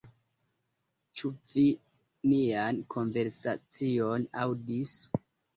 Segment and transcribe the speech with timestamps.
[1.19, 1.65] Ĉu vi
[2.31, 4.99] mian konversacion aŭdis?